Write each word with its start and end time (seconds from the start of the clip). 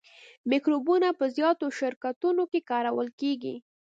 مکروبونه 0.49 1.07
په 1.19 1.25
زیاتو 1.35 1.65
شرکتونو 1.79 2.43
کې 2.51 2.59
کارول 2.71 3.07
کیږي. 3.19 3.55